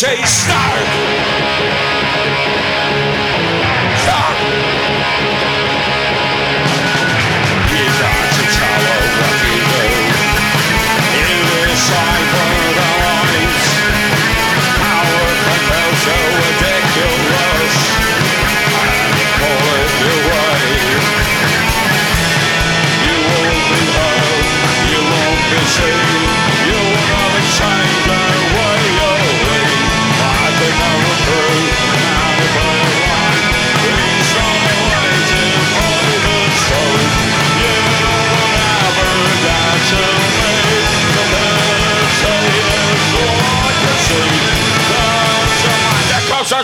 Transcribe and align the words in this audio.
Chase 0.00 0.59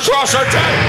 atrocity 0.08 0.85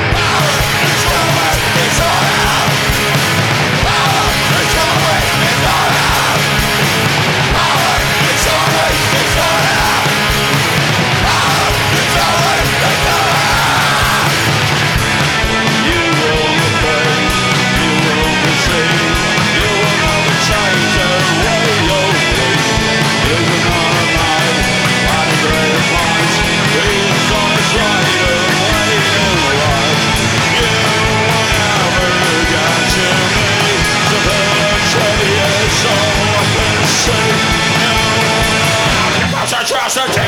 Capacity. 39.87 40.26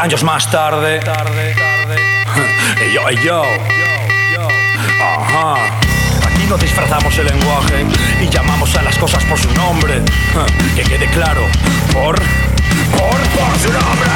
Años 0.00 0.24
más 0.24 0.50
tarde. 0.50 0.98
Ey, 2.80 2.92
yo, 2.94 3.08
ey, 3.08 3.18
yo. 3.22 3.42
Ajá. 5.02 5.54
Aquí 6.26 6.46
no 6.48 6.56
disfrazamos 6.56 7.16
el 7.18 7.26
lenguaje 7.26 7.84
y 8.22 8.28
llamamos 8.28 8.74
a 8.76 8.82
las 8.82 8.96
cosas 8.96 9.22
por 9.24 9.38
su 9.38 9.52
nombre. 9.52 10.02
Que 10.74 10.82
quede 10.82 11.06
claro. 11.08 11.42
Por. 11.92 12.18
Por. 12.18 13.18
Por 13.36 13.58
su 13.58 13.72
nombre. 13.72 14.10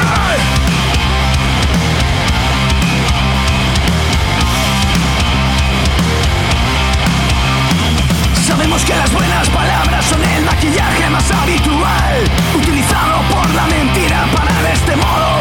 Sabemos 8.47 8.83
que 8.85 8.95
las 8.95 9.13
buenas 9.13 9.51
palabras 9.51 10.05
son 10.07 10.23
el 10.23 10.45
maquillaje 10.45 11.11
más 11.11 11.31
habitual 11.31 12.25
Utilizado 12.55 13.23
por 13.31 13.55
la 13.55 13.67
mentira 13.67 14.25
para 14.35 14.63
de 14.63 14.73
este 14.73 14.97
modo 14.97 15.34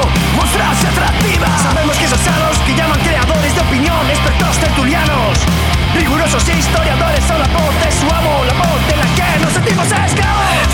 mostrarse 0.53 0.87
atractiva. 0.87 1.47
Sabemos 1.63 1.97
que 1.97 2.05
esos 2.05 2.19
salos 2.19 2.57
que 2.59 2.75
llaman 2.75 2.99
creadores 2.99 3.55
de 3.55 3.61
opinión, 3.61 4.09
expertos 4.09 4.57
tertulianos 4.57 5.39
Rigurosos 5.95 6.47
historiadores 6.47 7.23
son 7.25 7.39
la 7.39 7.47
voz 7.47 7.73
de 7.83 7.91
su 7.91 8.05
amo, 8.15 8.43
la 8.45 8.53
voz 8.53 8.87
de 8.87 8.95
la 8.97 9.05
que 9.15 9.43
nos 9.43 9.53
sentimos 9.53 9.85
esclavos 9.85 10.32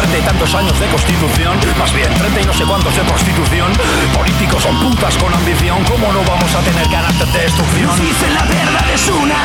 Treinta 0.10 0.26
y 0.26 0.34
tantos 0.34 0.56
años 0.56 0.80
de 0.80 0.88
constitución, 0.88 1.54
más 1.78 1.94
bien 1.94 2.12
treinta 2.16 2.42
y 2.42 2.46
no 2.46 2.54
sé 2.54 2.64
cuántos 2.66 2.96
de 2.96 3.04
prostitución 3.04 3.72
Políticos 4.18 4.64
son 4.64 4.80
putas 4.82 5.16
con 5.18 5.32
ambición, 5.32 5.84
¿cómo 5.86 6.12
no 6.12 6.24
vamos 6.24 6.50
a 6.56 6.60
tener 6.66 6.90
carácter 6.90 7.28
de 7.28 7.40
destrucción? 7.42 7.86
Nos 7.86 8.02
dicen 8.02 8.34
la 8.34 8.42
verdad 8.42 8.90
es 8.90 9.08
una, 9.08 9.38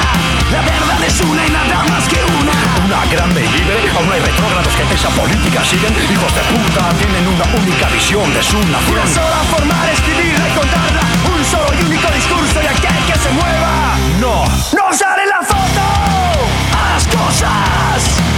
la 0.48 0.62
verdad 0.64 1.04
es 1.04 1.20
una 1.20 1.46
y 1.46 1.50
nada 1.50 1.84
más 1.84 2.08
que 2.08 2.16
una. 2.40 2.52
Una 2.80 3.04
grande 3.12 3.44
y 3.44 3.48
libre, 3.60 3.76
aún 3.92 4.10
hay 4.10 4.20
retrógrados 4.20 4.72
que 4.72 4.94
esa 4.94 5.10
política 5.10 5.60
siguen 5.64 5.92
Hijos 5.92 6.32
de 6.32 6.40
puta, 6.56 6.88
tienen 6.96 7.28
una 7.28 7.44
única 7.60 7.86
visión 7.92 8.32
de 8.32 8.42
su 8.42 8.56
nación. 8.56 9.04
Una 9.04 9.06
sola 9.06 9.44
forma 9.52 9.84
de 9.84 9.92
escribirla 9.92 10.48
y 10.48 10.52
contarla 10.56 11.02
Un 11.28 11.44
solo 11.44 11.68
y 11.76 11.84
único 11.92 12.08
discurso 12.08 12.56
y 12.62 12.66
aquel 12.72 13.04
que 13.04 13.18
se 13.20 13.30
mueva. 13.36 14.00
No, 14.16 14.44
¡No 14.72 14.96
sale 14.96 15.26
la 15.28 15.44
foto! 15.44 15.84
A 16.72 16.94
las 16.94 17.04
cosas 17.08 18.33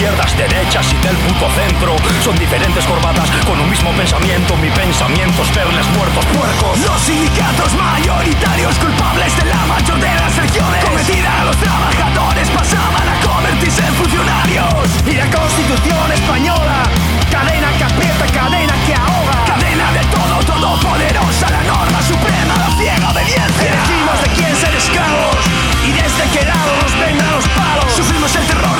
izquierdas, 0.00 0.34
derechas 0.34 0.86
y 0.94 1.06
del 1.06 1.16
puto 1.28 1.46
centro. 1.52 1.94
Son 2.24 2.34
diferentes 2.38 2.86
corbatas 2.86 3.30
con 3.44 3.60
un 3.60 3.68
mismo 3.68 3.92
pensamiento. 3.92 4.56
Mi 4.56 4.70
pensamiento 4.70 5.42
es 5.42 5.54
verles 5.54 5.86
muertos 5.92 6.24
puercos. 6.32 6.78
Los 6.80 7.00
sindicatos 7.02 7.74
mayoritarios 7.74 8.78
culpables 8.78 9.36
de 9.36 9.44
la 9.44 9.60
mayor 9.66 10.00
de 10.00 10.08
las 10.08 10.36
regiones 10.36 10.84
Cometida 10.84 11.42
a 11.42 11.44
los 11.44 11.56
trabajadores 11.58 12.48
pasaban 12.48 13.08
a 13.12 13.20
convertirse 13.20 13.84
en 13.84 13.94
funcionarios. 13.94 14.88
Y 15.04 15.12
la 15.20 15.28
constitución 15.28 16.12
española 16.12 16.88
Cadena 17.30 17.68
que 17.76 17.84
aprieta, 17.84 18.26
cadena 18.32 18.74
que 18.86 18.94
ahoga. 18.94 19.36
Cadena 19.44 19.92
de 19.92 20.04
todo, 20.08 20.34
todopoderosa 20.48 21.50
La 21.50 21.62
norma 21.68 22.00
suprema, 22.00 22.56
la 22.56 22.70
ciega 22.80 23.10
obediencia 23.10 23.68
Elegimos 23.68 24.16
de 24.24 24.28
quién 24.32 24.56
ser 24.56 24.74
esclavos 24.74 25.36
Y 25.84 25.92
desde 25.92 26.24
qué 26.32 26.46
lado 26.46 26.72
nos 26.80 26.92
vengan 26.98 27.30
los 27.32 27.46
palos. 27.48 27.92
Sufrimos 27.92 28.34
el 28.34 28.46
terror 28.46 28.79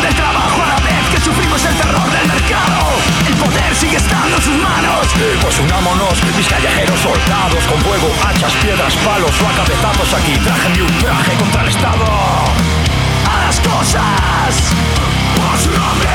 sigue 3.81 3.97
estando 3.97 4.37
en 4.37 4.43
sus 4.43 4.57
manos. 4.59 5.09
Pues 5.41 5.59
unámonos, 5.59 6.23
mis 6.37 6.47
callejeros 6.47 7.01
soldados 7.01 7.65
Con 7.65 7.81
fuego, 7.81 8.13
hachas, 8.23 8.53
piedras, 8.63 8.95
palos 8.97 9.33
o 9.41 9.49
a 9.49 9.53
cabezazos 9.57 10.15
aquí 10.15 10.37
Traje 10.45 10.83
un 10.83 10.99
traje 10.99 11.33
contra 11.39 11.63
el 11.63 11.69
Estado. 11.69 12.05
A 13.33 13.47
las 13.47 13.61
cosas. 13.61 14.53
Por 15.37 15.59
su 15.59 15.71
nombre 15.71 16.11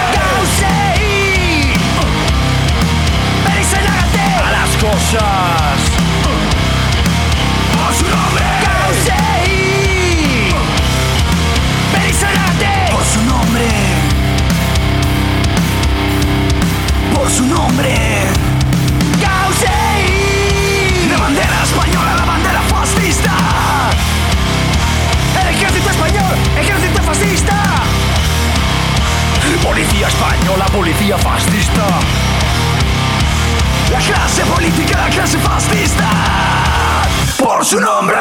Periseñate 3.46 4.26
A 4.46 4.52
las 4.52 4.72
cosas. 4.78 5.78
Por 7.74 7.94
su 7.96 8.06
nombre 8.16 8.46
Periseñate 11.94 12.92
por 12.92 13.04
su 13.04 13.22
nombre 13.24 14.15
por 17.26 17.32
su 17.32 17.46
nombre. 17.48 17.92
Yosei 19.20 21.10
La 21.10 21.18
bandera 21.18 21.64
española, 21.64 22.16
la 22.16 22.26
bandera 22.26 22.62
fascista. 22.62 23.32
El 25.42 25.48
ejército 25.56 25.90
español, 25.90 26.36
ejército 26.60 27.02
fascista. 27.02 27.64
Policía 29.64 30.08
española, 30.08 30.66
policía 30.66 31.18
fascista. 31.18 31.88
La 33.92 34.00
clase 34.00 34.46
política, 34.46 34.96
la 34.98 35.10
clase 35.10 35.40
fascista. 35.40 36.08
Por 37.40 37.66
su 37.66 37.80
nombre 37.80 38.20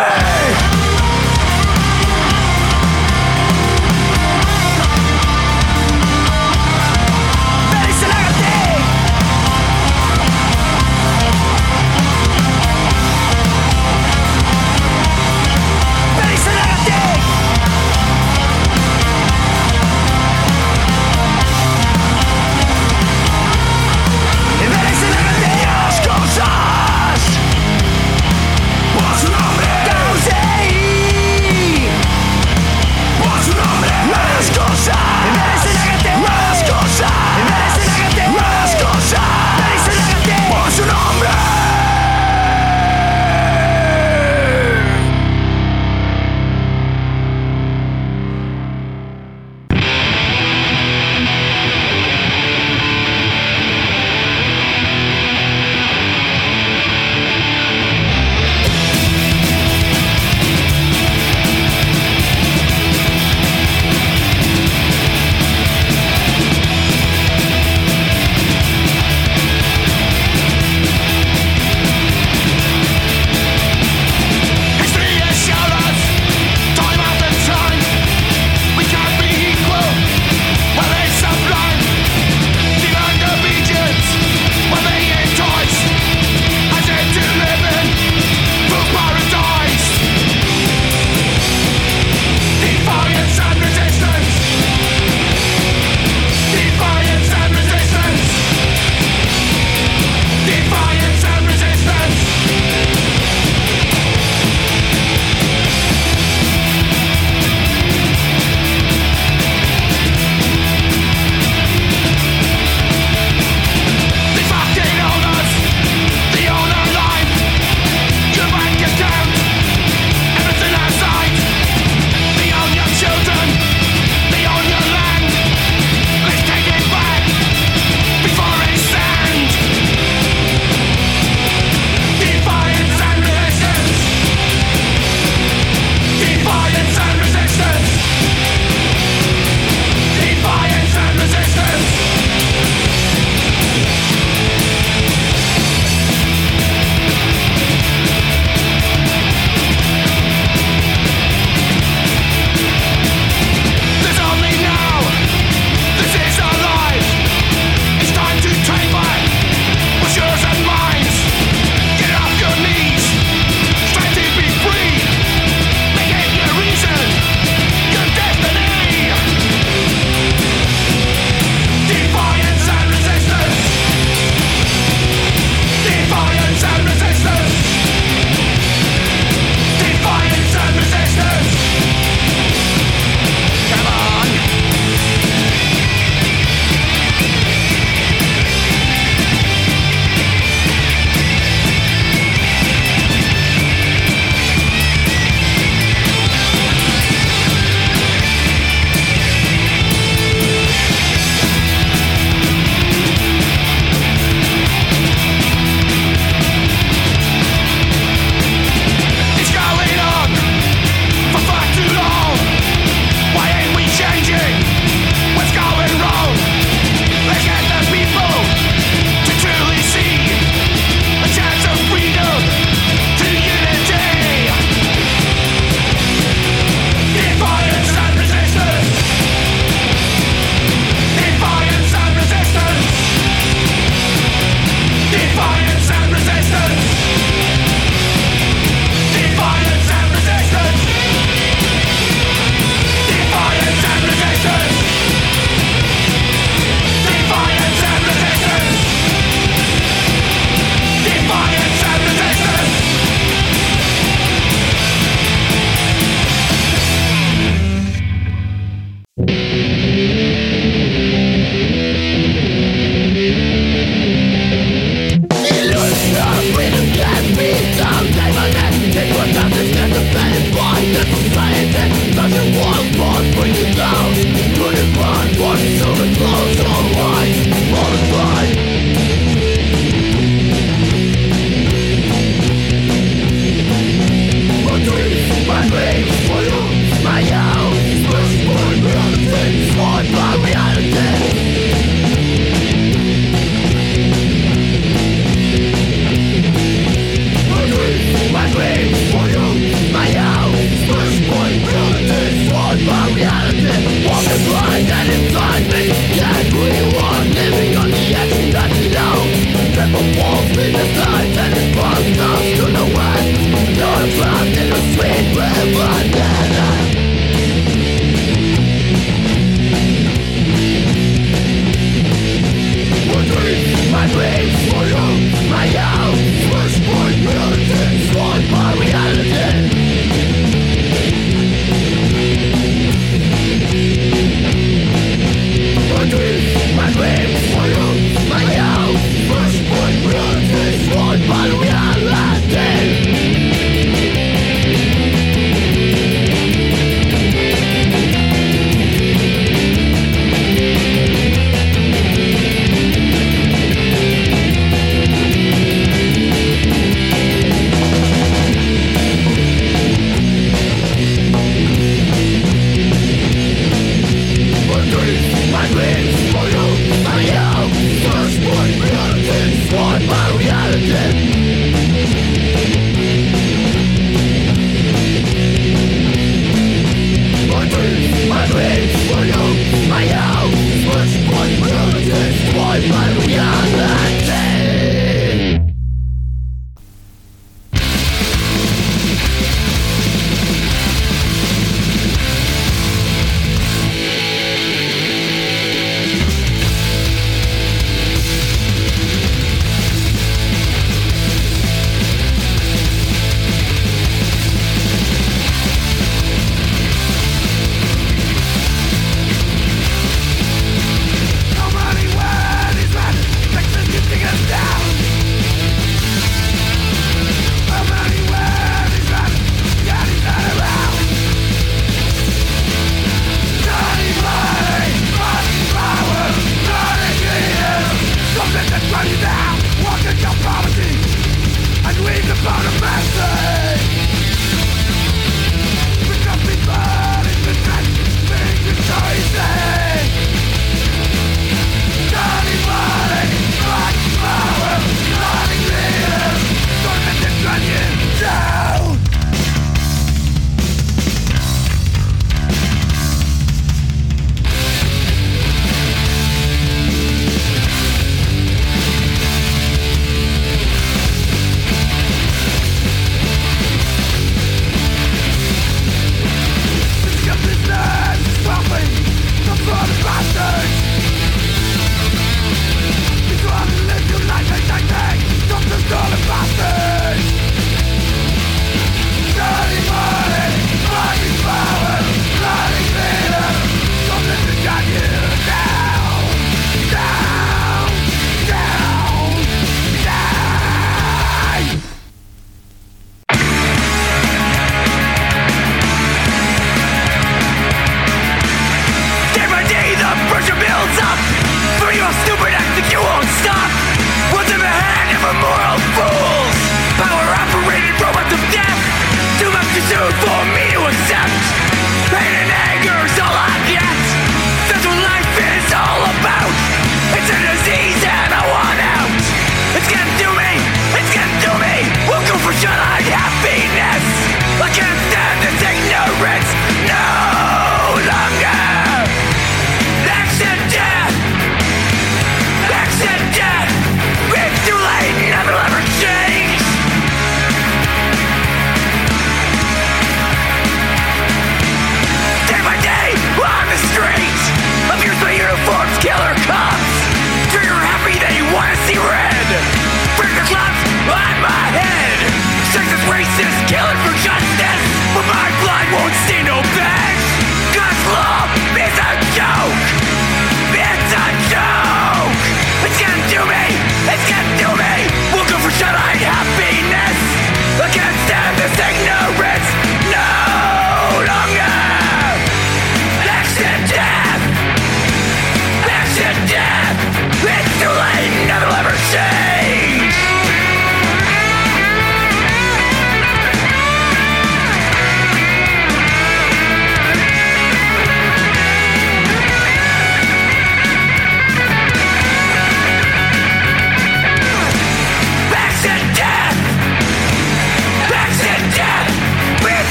won't 310.17 310.49
be 310.57 310.73
the 310.73 311.14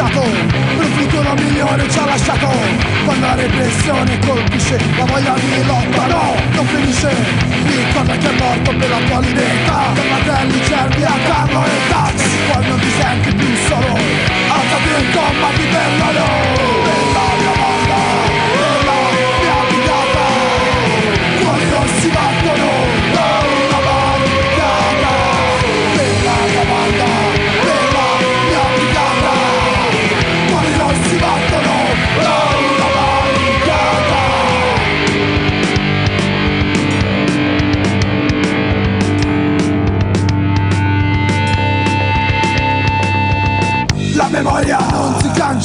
pensato 0.00 0.20
Per 0.20 0.86
un 0.86 0.92
futuro 0.92 1.34
migliore 1.34 1.90
ci 1.90 1.98
ha 1.98 2.04
lasciato. 2.06 2.48
Quando 3.04 3.26
la 3.26 3.34
repressione 3.34 4.18
colpisce 4.26 4.78
la 4.96 5.04
voglia 5.04 5.34
di 5.34 5.64
lotta 5.66 6.06
No, 6.06 6.34
non 6.52 6.66
finisce. 6.66 7.10
Ricorda 7.66 8.16
che 8.16 8.28
è 8.28 8.38
morto 8.38 8.74
per 8.76 8.88
la 8.88 8.98
tua 9.06 9.20
libertà. 9.20 9.92
Fratelli, 9.94 10.64
cervi, 10.64 11.04
a 11.04 11.16
carro 11.26 11.64
e 11.64 11.88
tax 11.88 12.14
Quando 12.48 12.74
ti 12.76 12.90
senti 12.98 13.34
più 13.34 13.54
solo 13.68 13.94
Alzati 14.48 14.88
il 14.98 15.10
comma 15.12 15.48
di 15.56 15.68
terra 15.70 16.79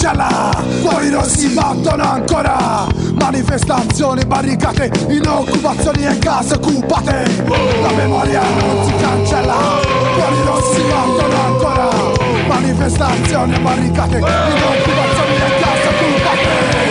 Inshallah, 0.06 0.64
poi 0.84 1.10
non 1.10 1.24
si 1.24 1.48
battono 1.48 2.04
ancora. 2.04 2.86
Manifestazioni, 3.14 4.24
barricate, 4.24 4.92
in 5.08 5.28
occupazioni 5.28 6.06
e 6.06 6.20
case 6.20 6.54
occupate. 6.54 7.44
La 7.82 7.92
memoria 7.92 8.42
non 8.42 8.86
si 8.86 8.94
cancella, 8.98 9.56
poi 10.16 10.44
non 10.44 10.62
si 10.62 10.82
battono 10.84 11.42
ancora. 11.44 11.90
Manifestazioni, 12.48 13.58
barricate, 13.58 14.18
in 14.18 14.24
occupazioni 14.24 15.36
e 15.38 15.60
case 15.60 15.88
occupate. 15.88 16.85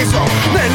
eso. 0.00 0.65